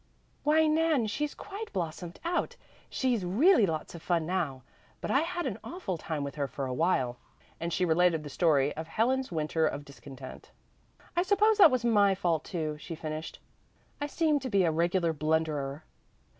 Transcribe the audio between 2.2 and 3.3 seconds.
out. She's